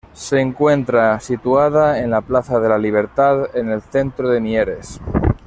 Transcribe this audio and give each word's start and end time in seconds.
Se 0.13 0.39
encuentra 0.39 1.19
situada 1.19 1.99
en 1.99 2.09
la 2.09 2.21
Plaza 2.21 2.59
de 2.59 2.67
la 2.67 2.79
Libertad, 2.79 3.55
en 3.55 3.69
el 3.69 3.83
centro 3.83 4.29
de 4.29 4.41
Mieres. 4.41 4.99